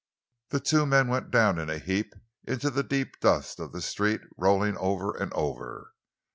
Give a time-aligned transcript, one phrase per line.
[0.49, 2.15] The two men went down in a heap
[2.47, 5.93] into the deep dust of the street, rolling over and over.